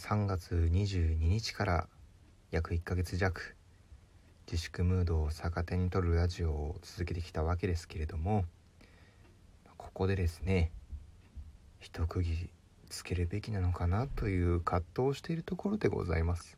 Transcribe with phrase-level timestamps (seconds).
[0.00, 1.88] 3月22日から
[2.50, 3.54] 約1ヶ月弱
[4.50, 8.46] 自粛ムードを逆手に取るラジオを続けてきたわけですけれども
[9.76, 10.72] ここでですね
[11.80, 12.50] 一区切り
[12.88, 16.56] つけるべきなのかなという葛藤をしているところでございます。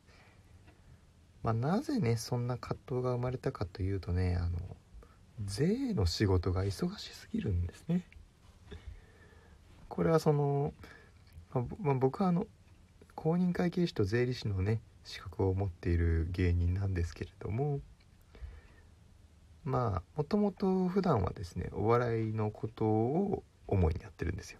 [1.43, 4.57] まあ、なぜねそんな葛藤が生まれたかというとねあの
[5.43, 8.07] 税の仕事が忙しすぎるんですね。
[9.89, 10.73] これはその、
[11.81, 12.47] まあ、僕はあの
[13.15, 17.79] 公認会計士と税理士のね資格を持っている芸人なんですけれども
[19.63, 24.59] まあもともと普段はですねお笑いのことを主にやってるんですよ。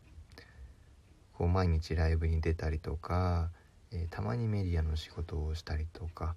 [1.33, 3.49] こう毎日ライブに出たりとか、
[3.91, 6.35] えー、たまにメディアの仕事をしたりとか、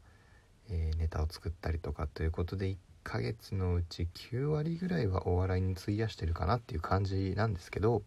[0.68, 8.02] えー、ネタを作ったりとかということで1ヶ月のうち9割ぐらいはお笑いに費やしてるかなっていう感じなんですけど、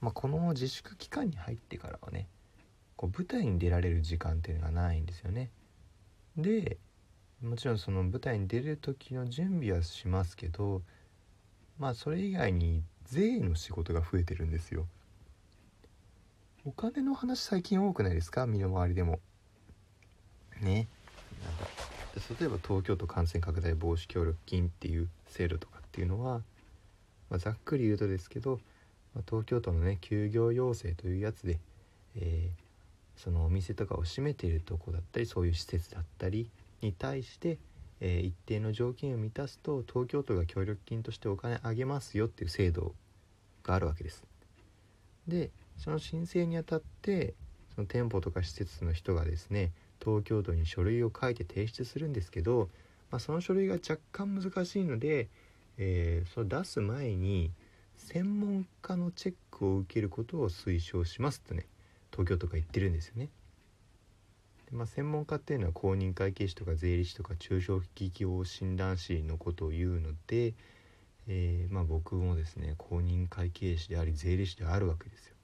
[0.00, 2.26] まあ、この自粛期間に入ってからはね
[2.96, 5.50] こう舞台に出られる時間っていうのがないんですよね。
[6.36, 6.78] で
[7.42, 10.82] もちろんその舞台に出る時の準備はしますけど
[11.78, 14.86] まあそれ以外に税の仕事が増えてるんですよ。
[16.64, 18.46] お金の話最近多くないですか？
[18.46, 19.20] 身の回りでも。
[20.62, 20.88] ね。
[21.44, 21.66] なんか
[22.40, 26.40] 例えば東京都感染拡大防止協力金っていう制度とかっていうのは、
[27.28, 28.60] まあ、ざっくり言うとですけど、
[29.14, 31.58] まあ、東京都のね休業要請というやつで、
[32.16, 32.63] えー、
[33.16, 37.58] そのお店とかを閉めているとこだったりそういう施設だったりに対して、
[38.00, 42.94] えー、一定の条件を満たすと東京都が協力金としてお金あげますよっていう制度
[43.62, 44.24] があるわけです。
[45.26, 47.34] でその申請にあたって
[47.74, 52.68] その店舗とか施設の人がですね東京都に書類を書いて提出するんですけど、
[53.10, 55.28] まあ、その書類が若干難しいので、
[55.78, 57.50] えー、それ出す前に
[57.96, 61.66] 専門家のチェックを受けることを推奨しますとね
[62.14, 63.28] 東京とか言ってるんですよね。
[64.70, 70.54] でまあ、専門家っていうのは公認会計士とか税理士とか中小企業診断士のことを言うので、
[71.26, 75.34] えー、まあ、僕もですね公認会計士であり税理士であるわけですよ。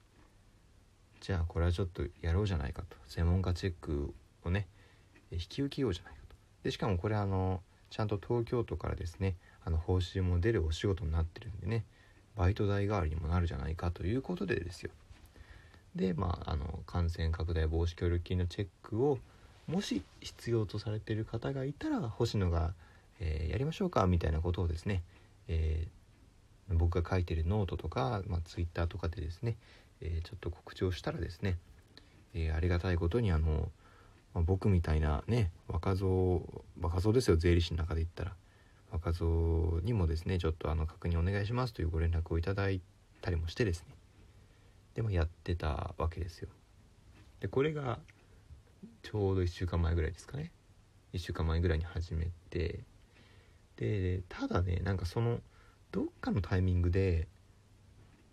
[1.19, 4.13] じゃあこれはちょっとやろうじゃないかと専門家チェック
[4.43, 4.67] をね
[5.31, 6.35] 引き受けようじゃないかと。
[6.63, 11.83] でしかもこれあのちゃんと東京都からですねあの報酬も出るお仕事になってるんでね
[12.35, 14.91] バイト代代わりにもなるじゃないかということでですよ
[15.95, 19.19] で、まあ、あの感染拡大防止協力金のチェックを
[19.67, 22.73] もし必要とされている方がいたら星野が、
[23.19, 25.03] えー、やりましょうかみたいなことをですね、
[25.47, 29.57] えー、僕が書いてるノートとか、まあ、ツイッターとかでですね、
[30.01, 31.57] えー、ちょっと告知をしたらですね、
[32.33, 33.69] えありがたいことにあの、
[34.33, 36.41] まあ、僕みたいなね若造
[36.81, 38.33] 若造ですよ税理士の中で言ったら。
[38.91, 42.81] 若造にもですねちょっとあの確認お願いしますというご連絡をいただい
[43.21, 43.95] たりもしてですね
[44.95, 46.49] でもやってたわけですよ。
[47.39, 47.99] でこれが
[49.03, 50.51] ちょうど1週間前ぐらいですかね。
[51.13, 52.79] 1週間前ぐらいに始めて
[53.75, 55.39] でただねなんかその
[55.91, 57.27] どっかのタイミングで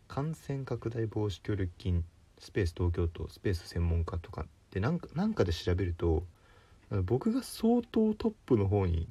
[0.07, 2.05] 感染拡大防止協力金
[2.39, 6.25] スペース東京都スペース専門家とかってなんかなんかで調べると
[7.05, 9.09] 僕が相当トップの方に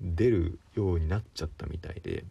[0.00, 2.24] 出るようになっちゃったみたいで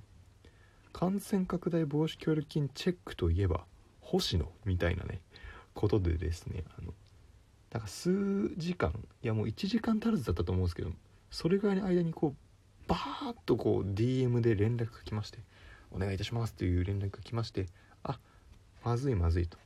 [0.94, 3.66] 感染拡大防止協力金チェックといえば
[4.12, 5.22] 星野みたいなね
[5.74, 6.94] ことでですねあの
[7.72, 8.92] なんか数時間
[9.24, 10.92] いやもう1時間足らずだったと思うんですけど
[11.30, 15.40] それぐらいの間にこうバーッとこう DM で連絡が来まして
[15.92, 17.68] 「お願いいたします」という連絡が来まして
[18.04, 18.20] あ
[18.84, 19.58] まずいまずいと。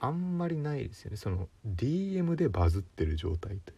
[0.00, 1.16] あんまりないですよね。
[1.16, 3.72] その DM でバズってる状態と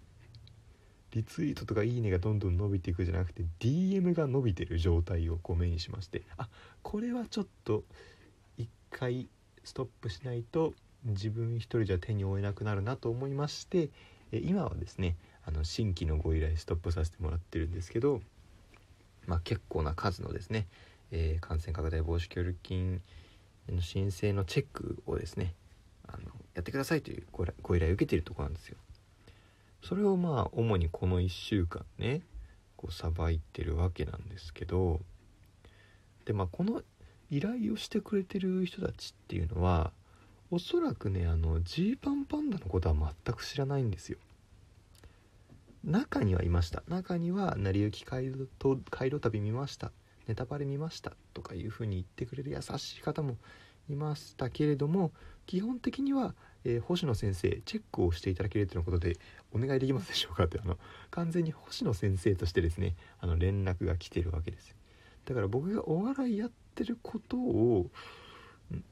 [1.13, 6.49] リツイートとかいいねがどんどん伸びていくじゃなくて DM が伸びてる状態をこう目にしましてあ
[6.83, 7.85] これはちょっと
[8.59, 9.29] 一回
[9.67, 13.91] ストップしないと自分一人じゃ手に負えなくなるなと思いまして
[14.33, 18.21] 今はですねあの新規のご依頼ストップさせてもらってるんですけど、
[19.27, 20.67] まあ、結構な数のですね、
[21.11, 23.03] えー、感染拡大防止協力金
[23.69, 25.55] の申請のチェックをですね
[26.07, 26.19] あの
[26.55, 28.77] やってくださいというご依頼を受けているとこなんですよ。
[29.83, 32.23] それをまあ主にこの1週間ね
[32.77, 35.01] こうさばいてるわけなんですけど
[36.25, 36.83] でまあこの
[37.31, 39.93] 依頼をしてくれてる人たちっていうのは
[40.51, 44.19] おそらくねあのジーパンパンダのことは全く知らないんですよ。
[45.85, 46.83] 中にはいました。
[46.89, 49.93] 中には成り行き回路と回路旅見ました。
[50.27, 51.13] ネタバレ見ました。
[51.35, 53.37] とかいう風に言ってくれる優しい方も
[53.89, 55.13] いましたけれども
[55.47, 56.35] 基本的には、
[56.65, 59.17] えー、星野先生チェックをしていただけるということで
[59.53, 60.77] お願いできますでしょうかってあの
[61.11, 64.75] 完全に星野先生としてですねあの連絡が来てるわけです。
[65.25, 66.51] だから僕がお笑いやっ
[66.83, 67.91] ってることを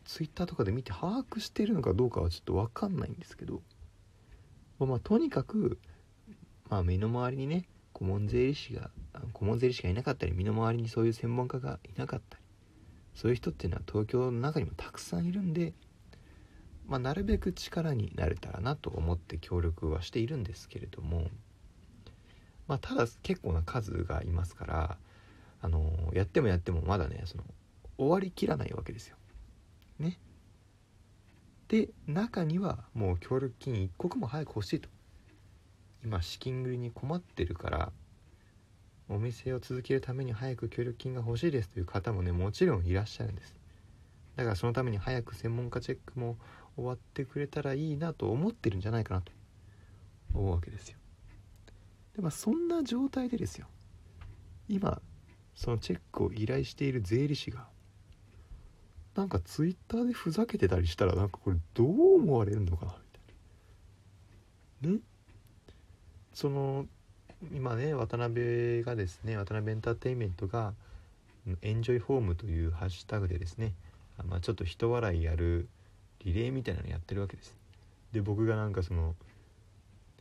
[0.04, 3.60] ツイッターとかで見て把握してるのかどうかはちょっと分かんないんですけど
[4.80, 5.78] まあ、とにかく、
[6.68, 8.90] まあ、身の回りにね顧問税理士が
[9.32, 12.42] 顧問税理士がいなかったり身の回りにそういう専門家がいなかったり
[13.14, 15.72] そういう人っていうのは東京の中にもたくさんいるんで、
[16.88, 21.28] まあ、なるべく力になれたらなと思って協力はしているんですけれども、
[22.66, 24.96] まあ、ただ結構な数がいますから
[25.62, 27.44] あのやってもやってもまだねその
[27.96, 29.16] 終わりきらないわけですよ。
[29.98, 30.18] ね。
[31.68, 34.88] で中にはもう協力金一刻も早く欲しいと
[36.04, 37.92] 今資金繰りに困ってるから
[39.08, 43.54] お店を続けるために早く協力金が欲しいですという方もねもちろんいらっしゃるんです
[44.36, 46.36] だからそのために早く専門家チェックも
[46.76, 49.32] 終わってくれたらいいなと思ってるんじゃないかなと
[50.34, 50.98] 思うわけですよ
[52.16, 53.66] でまあそんな状態でですよ
[54.68, 55.00] 今
[55.54, 57.66] そのチェックを依頼している税理士が
[59.14, 62.98] なんかツイッターでふざけてたりしたらなんかこれどう思われるのかなみ
[64.82, 64.96] たいな。
[64.96, 65.00] ね。
[66.32, 66.86] その
[67.52, 70.74] 今ね渡辺がですね渡辺エンターテインメントが
[71.62, 73.74] エンジョイホームというハッシュタグでですね
[74.22, 75.68] まあ、ちょっと人笑いやる
[76.24, 77.56] リレーみたいなのやってるわけです。
[78.12, 79.16] で僕がなんかその、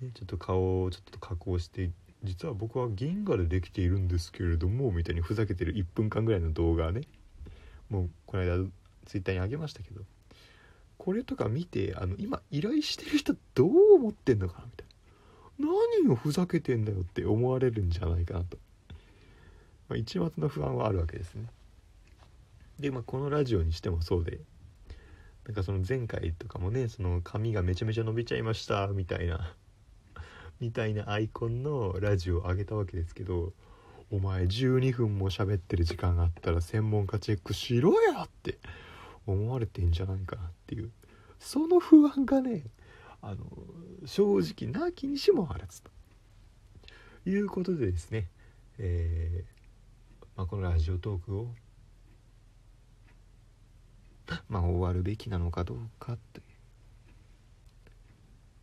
[0.01, 1.91] ね、ちょっと顔をちょっと加工して
[2.23, 7.01] 実は僕は銀河でできているんですけれどもみたいにふざけてる1分間ぐらいの動画ね。
[7.89, 8.65] もうこの間
[9.05, 10.01] ツイッターにあげましたけど
[10.97, 14.93] これとか見てあの今依頼してる人どう思ってんのかなみたいな。
[15.59, 18.57] 何をふざけてんだよって思われるんじゃないかなと、
[19.87, 21.45] まあ、一抹の不安はあるわけですね。
[22.79, 24.39] で、まあ、このラジオにしてもそうで
[25.45, 29.53] なんかその前回とかもねその髪がめちゃめちゃ伸びちゃいましたみたいな
[30.59, 33.53] みたいなアイコンのラジオを上げたわけですけど
[34.11, 38.57] お前12分も喋ってる時間があったら専門家チェックしろやって
[39.25, 40.91] 思われてんじゃないかなっていう。
[41.39, 42.63] その不安がね
[43.21, 43.45] あの
[44.05, 45.91] 正直なきにしもあらずと。
[47.25, 48.27] いうことでですね、
[48.77, 49.53] えー
[50.35, 51.47] まあ、このラジオトークを
[54.49, 56.43] まあ終わるべきなのかどうかという。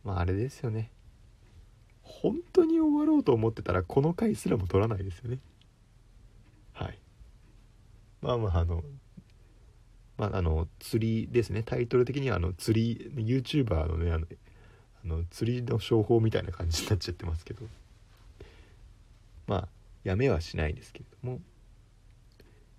[0.03, 0.91] まああれですよね。
[2.03, 5.39] 本当に終わろうと思ってたらこの回すらも取らないですよね。
[6.73, 6.99] はい。
[8.21, 8.83] まあまああの
[10.17, 11.63] まああの釣りですね。
[11.63, 14.27] タイトル的にはあの釣り YouTuber のねあの
[15.03, 17.65] あの釣りの商法みたいな感じになっちゃってますけど。
[19.47, 19.67] まあ
[20.03, 21.39] やめはしないですけれども。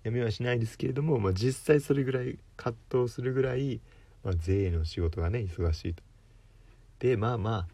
[0.03, 3.79] やめはしないですけれども、まあ、実際それぐらい葛藤するぐらい、
[4.23, 6.03] まあ、税の仕事がね忙しいと。
[6.99, 7.67] でまあまあ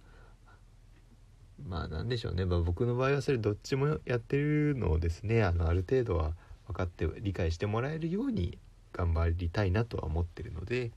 [1.68, 6.34] まあなんでしょうね、まあ、僕の場合はそれどっちもやってるのをですねあのある程度は
[6.68, 8.58] 分かって理解してもらえるように
[8.94, 10.92] 頑張りたいなとは思ってるので、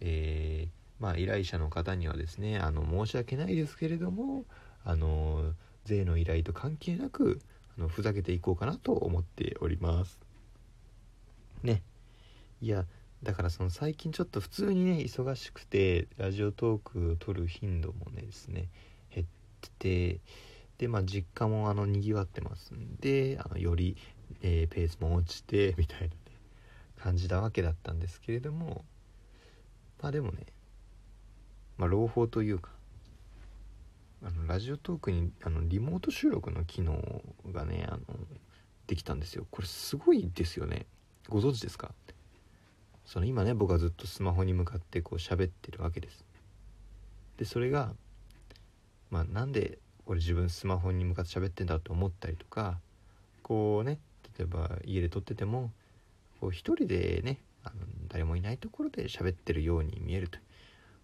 [0.00, 4.44] えー、まあ依頼者の方にはですねあの申し訳ないですけれども
[4.84, 5.52] あの
[5.84, 7.40] 税の依頼と関係なく
[7.78, 10.18] あのふざけていこうかなと思っております。
[11.62, 11.82] ね
[12.62, 12.86] いや
[13.22, 18.68] だからその最近ちょっと普通にね忙しくてラジオトークを撮る頻度もねですね
[19.14, 19.40] 減って
[19.78, 20.20] て
[20.78, 23.96] でまあ実家もあのにぎわってますんであのより、
[24.42, 26.14] えー、ペースも落ちてみたいなね
[27.02, 28.84] 感じたわけだったんですけれども
[30.02, 30.46] まあでもね
[31.78, 32.70] まあ朗報というか
[34.22, 37.22] あのラジオトークにあのリモート収録の機能
[37.52, 37.98] がねあの
[38.86, 39.46] できたんですよ。
[39.50, 40.84] これすごいですよね。
[41.28, 41.92] ご存知ですか？
[43.06, 46.24] その今ね僕はずっとスマホに向かってこう喋ってるわけです。
[47.38, 47.94] でそれが
[49.10, 52.78] まあなんで俺自分スマホに向かって喋ってんだと思ったりとか
[53.42, 53.98] こうね
[54.36, 55.70] 例えば家で撮ってても
[56.40, 57.74] こう一人でねあの
[58.08, 60.38] 誰もいないところで喋ってるように見えると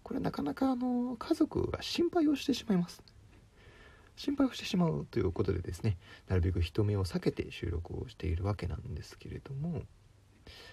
[0.03, 3.03] これはなかなかあの家族が心配をしてしまいます。
[4.15, 5.95] 心配をしてしまうということでですね
[6.27, 9.83] なるべく人目を避けて収録をしているわけなんですけれども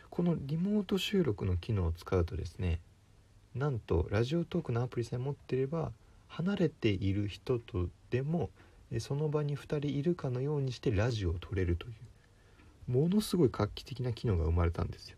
[0.09, 2.81] このリモート収録の機能を使うとですね
[3.55, 5.93] なんとラジオトークのアプリさえ持ってれば
[6.27, 8.49] 離れている人とでも
[8.99, 11.95] その場に2人いるかのようにしてラジオを撮れるという。
[12.87, 15.17] ものすごい画期的な機能が生まれたんですよ。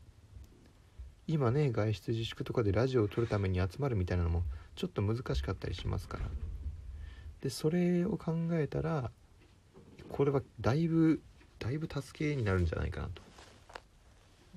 [1.29, 4.45] 今ね外出自粛とかでラジオを撮るために集まるみたいなのも
[4.77, 6.27] ちょっと難しかったりしますから。
[7.41, 9.11] でそれを考えたら
[10.09, 11.21] これはだいぶ
[11.59, 13.23] だいぶ助けになるんじゃないかなと。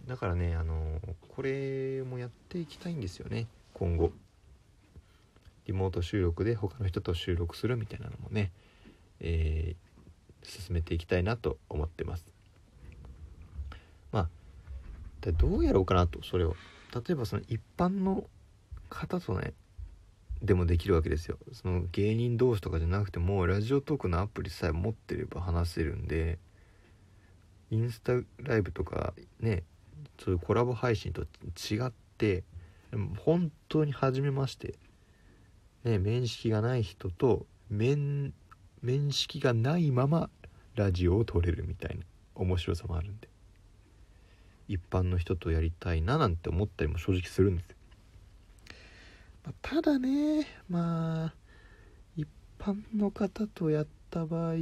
[0.07, 0.99] だからねあの
[1.35, 4.11] これもやっていきたいんですよね今後。
[5.65, 8.51] リモート収録で他の人と収録するみたいなのもね、
[9.19, 12.25] えー、進めていきたいなと思ってます。
[15.27, 16.55] あどうやろうかなとそれを。
[16.93, 18.25] 例えばその一般の
[18.89, 19.53] 方とね
[20.41, 21.37] でもできるわけですよ。
[21.51, 26.39] その芸人同士とかじゃなくてもラジオトークのアプリさえ持ってれば話せるんで
[27.71, 29.63] インスタライブとかね
[30.23, 32.43] そういうコラボ配信と違って
[33.19, 34.75] 本当に初めまして
[35.83, 38.33] ね面識がない人と面
[38.81, 40.29] 面識がないまま
[40.75, 43.27] ラジオを撮れるみたいな面白さもあるんで。
[44.69, 47.75] 一般の人とやりたいななんて思ったりも正直するんですよ、
[49.45, 51.33] まあ、ただねまあ
[52.15, 52.27] 一
[52.59, 54.53] 般の方とやった場合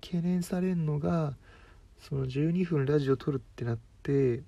[0.00, 1.34] 懸念されるのが
[2.00, 4.40] その12分ラジオ撮るってなって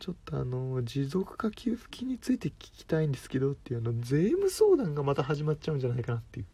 [0.00, 6.46] ちょっとあの持続化給付金について聞きたいんですけどっていうあの税務相談がまた始まっちゃうんじゃないかなっていう。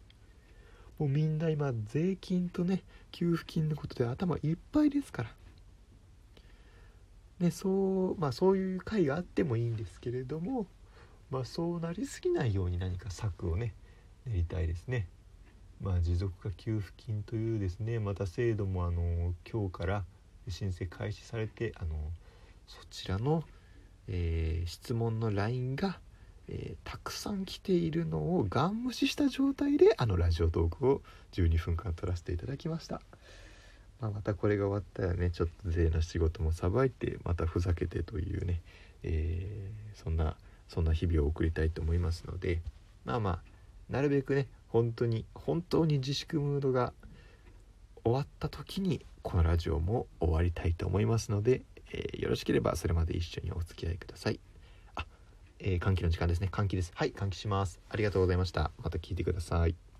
[0.99, 5.40] もうみんな今税金とね給付金のことで頭いっぱいですから。
[7.41, 10.67] ねそうまあそういう会があってもいいんですけれども
[11.29, 13.73] まあそうなりすぎないように何か策をね
[14.25, 15.07] 練りたいですね。
[15.81, 20.03] まあ持続化給付金というですねまた制度もあの今日から
[20.47, 21.95] 申請開始されてあの
[22.67, 23.43] そちらの、
[24.07, 25.99] えー、質問の LINE が
[26.53, 33.01] えー、たくさん来ているのをガン無視した状態であのラジオトークを12分間撮らせていただきました、
[34.01, 35.29] まあ、またこれが終わったらね。
[35.29, 38.61] ちょっと税の仕事もさばいてまたふざけてというね、
[39.03, 40.35] えー、そんな
[40.67, 42.61] そんな日々を送りたいと思いますので。
[43.05, 43.39] まあまあ
[43.89, 46.93] なるべくね本当に本当に自粛ムードが
[48.03, 54.39] 終わった時にこのラジオも終わりたいと思いますので、えー、よろしければそれまで一緒にお付き合いください。
[54.95, 55.05] あ。
[55.59, 56.49] えー、換気の時間ですね。
[56.51, 56.91] 換気です。
[56.95, 57.79] はい換気します。
[57.89, 58.71] ありがとうございました。
[58.81, 59.90] また聞いてください。